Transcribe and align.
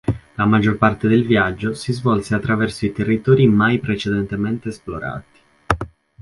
La 0.33 0.45
maggior 0.47 0.77
parte 0.79 1.07
del 1.07 1.27
viaggio 1.27 1.75
si 1.75 1.93
svolse 1.93 2.33
attraverso 2.33 2.91
territori 2.91 3.45
mai 3.45 3.77
precedentemente 3.77 4.69
esplorati. 4.69 5.39